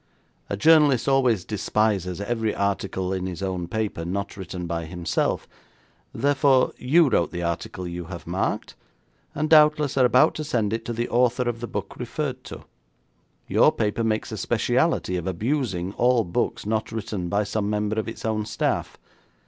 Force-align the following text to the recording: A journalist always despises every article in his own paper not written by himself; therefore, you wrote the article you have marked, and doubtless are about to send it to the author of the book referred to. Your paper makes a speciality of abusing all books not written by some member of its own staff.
A 0.49 0.57
journalist 0.57 1.07
always 1.07 1.45
despises 1.45 2.19
every 2.19 2.55
article 2.55 3.13
in 3.13 3.27
his 3.27 3.43
own 3.43 3.67
paper 3.67 4.03
not 4.03 4.35
written 4.35 4.65
by 4.65 4.85
himself; 4.85 5.47
therefore, 6.11 6.73
you 6.79 7.07
wrote 7.07 7.29
the 7.29 7.43
article 7.43 7.87
you 7.87 8.05
have 8.05 8.25
marked, 8.25 8.73
and 9.35 9.47
doubtless 9.47 9.97
are 9.97 10.05
about 10.07 10.33
to 10.33 10.43
send 10.43 10.73
it 10.73 10.85
to 10.85 10.93
the 10.93 11.07
author 11.09 11.47
of 11.47 11.59
the 11.59 11.67
book 11.67 11.97
referred 11.97 12.43
to. 12.45 12.63
Your 13.47 13.71
paper 13.71 14.03
makes 14.03 14.31
a 14.31 14.37
speciality 14.37 15.17
of 15.17 15.27
abusing 15.27 15.93
all 15.93 16.23
books 16.23 16.65
not 16.65 16.91
written 16.91 17.29
by 17.29 17.43
some 17.43 17.69
member 17.69 17.99
of 17.99 18.07
its 18.07 18.25
own 18.25 18.47
staff. 18.47 18.97